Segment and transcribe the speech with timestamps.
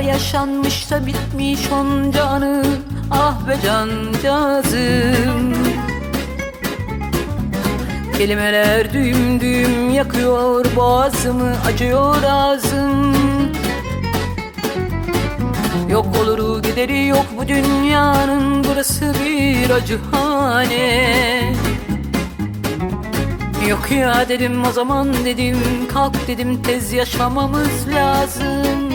[0.00, 2.64] yaşanmış da bitmiş onca anı
[3.10, 5.54] Ah be cancağızım.
[8.18, 13.16] Kelimeler düğüm düğüm yakıyor boğazımı acıyor ağzım.
[15.90, 21.54] Yok oluru gideri yok bu dünyanın burası bir acıhane.
[23.68, 25.58] Yok ya dedim o zaman dedim
[25.92, 28.91] kalk dedim tez yaşamamız lazım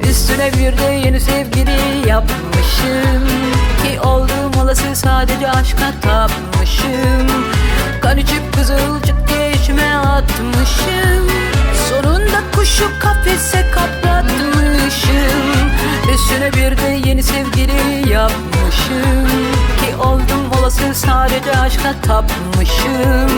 [0.00, 3.26] Üstüne bir de yeni sevgili yapmışım.
[3.82, 7.26] Ki olduğum olası sadece aşka tapmışım.
[8.02, 9.16] Kan içip kızılcık
[9.54, 11.30] içime atmışım.
[11.88, 14.26] Sonunda kuşu kafese kapatmışım
[16.14, 19.26] Üstüne bir de yeni sevgili yapmışım.
[19.80, 23.30] Ki oldum olası sadece aşka tapmışım.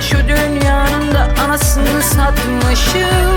[0.00, 3.33] Şu dünyanın da anasını satmışım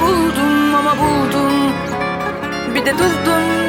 [0.00, 1.72] buldum ama buldum ama buldum.
[2.74, 3.61] Bir de duldum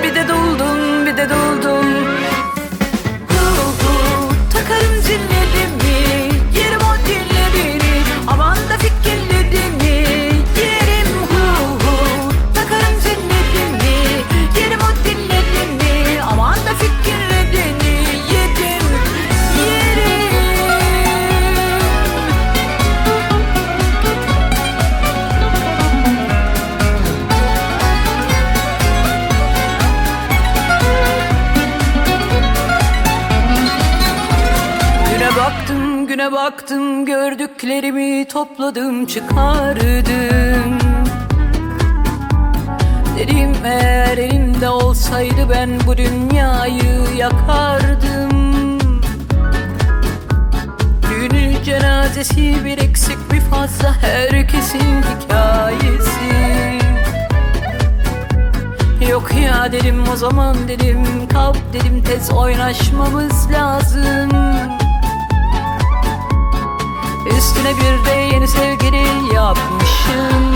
[36.33, 40.79] baktım gördüklerimi topladım çıkardım.
[43.17, 48.79] Dedim eğer elimde olsaydı ben bu dünyayı yakardım.
[51.01, 56.33] Düğünü cenazesi bir eksik bir fazla herkesin hikayesi.
[59.09, 64.29] Yok ya dedim o zaman dedim kalk dedim tez oynaşmamız lazım
[67.43, 70.55] Üstüne bir de yeni sevgili yapmışım.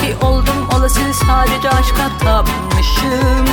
[0.00, 3.46] Ki oldum olası sadece aşka tapmışım.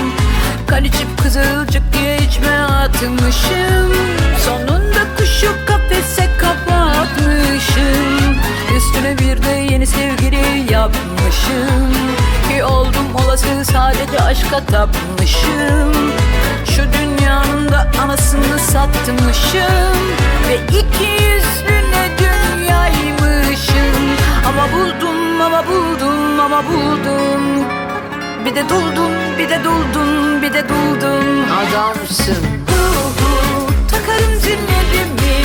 [0.68, 3.94] Kan içip kızılcık diye içme atmışım.
[4.46, 8.36] Sonunda kuşu kafese kapatmışım.
[8.78, 11.94] Üstüne bir de yeni sevgili yapmışım.
[12.50, 16.12] Ki oldum olası sadece aşka tapmışım.
[16.66, 19.97] Şu dünyanın da anasını satmışım.
[20.50, 21.31] Ve iki
[26.41, 27.44] ama buldum.
[28.46, 31.46] Bir de duldum bir de duldum bir de duldum.
[31.62, 32.44] Adamsın.
[32.68, 32.84] Hu
[33.22, 35.41] hu takarım zillerimi